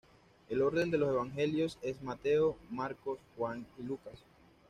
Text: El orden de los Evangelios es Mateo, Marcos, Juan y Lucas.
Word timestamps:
El 0.49 0.63
orden 0.63 0.89
de 0.89 0.97
los 0.97 1.11
Evangelios 1.13 1.77
es 1.83 2.01
Mateo, 2.01 2.57
Marcos, 2.71 3.19
Juan 3.37 3.67
y 3.77 3.83
Lucas. 3.83 4.17